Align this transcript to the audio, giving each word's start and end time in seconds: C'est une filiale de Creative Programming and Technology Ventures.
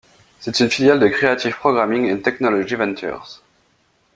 C'est 0.39 0.59
une 0.59 0.71
filiale 0.71 0.99
de 0.99 1.07
Creative 1.09 1.53
Programming 1.55 2.11
and 2.11 2.23
Technology 2.23 2.73
Ventures. 2.73 3.43